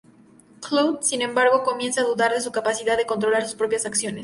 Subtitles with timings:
[0.67, 4.19] Cloud, sin embargo, comienza a dudar de su capacidad de controlar sus propias acciones.